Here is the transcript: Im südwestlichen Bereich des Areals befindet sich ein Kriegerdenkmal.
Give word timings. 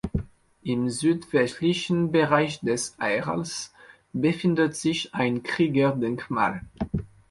Im 0.63 0.89
südwestlichen 0.89 2.11
Bereich 2.11 2.59
des 2.61 2.95
Areals 2.97 3.71
befindet 4.13 4.75
sich 4.75 5.13
ein 5.13 5.43
Kriegerdenkmal. 5.43 6.61